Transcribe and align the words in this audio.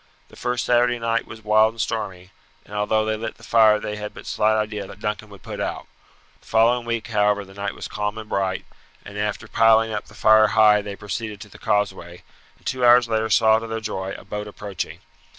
The 0.29 0.35
first 0.35 0.65
Saturday 0.65 0.97
night 0.97 1.27
was 1.27 1.43
wild 1.43 1.75
and 1.75 1.79
stormy, 1.79 2.31
and 2.65 2.73
although 2.73 3.05
they 3.05 3.15
lit 3.15 3.35
the 3.37 3.43
fire 3.43 3.79
they 3.79 3.97
had 3.97 4.15
but 4.15 4.25
slight 4.25 4.59
idea 4.59 4.87
that 4.87 4.99
Duncan 4.99 5.29
would 5.29 5.43
put 5.43 5.59
out. 5.59 5.85
The 6.39 6.47
following 6.47 6.87
week, 6.87 7.09
however, 7.09 7.45
the 7.45 7.53
night 7.53 7.75
was 7.75 7.87
calm 7.87 8.17
and 8.17 8.27
bright, 8.27 8.65
and 9.05 9.15
after 9.19 9.47
piling 9.47 9.93
up 9.93 10.05
the 10.05 10.15
fire 10.15 10.47
high 10.47 10.81
they 10.81 10.95
proceeded 10.95 11.39
to 11.41 11.49
the 11.49 11.59
causeway, 11.59 12.23
and 12.57 12.65
two 12.65 12.83
hours 12.83 13.07
later 13.07 13.29
saw 13.29 13.59
to 13.59 13.67
their 13.67 13.79
joy 13.79 14.15
a 14.17 14.25
boat 14.25 14.47
approaching. 14.47 15.01